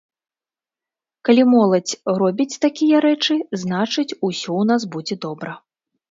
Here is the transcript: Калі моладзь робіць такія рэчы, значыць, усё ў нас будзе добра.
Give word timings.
Калі 1.27 1.41
моладзь 1.55 1.95
робіць 2.23 2.59
такія 2.65 3.01
рэчы, 3.05 3.37
значыць, 3.65 4.07
усё 4.27 4.51
ў 4.61 4.71
нас 4.71 4.81
будзе 4.97 5.15
добра. 5.27 5.53